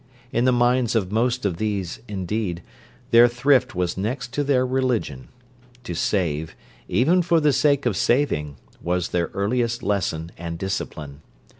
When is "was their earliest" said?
8.81-9.83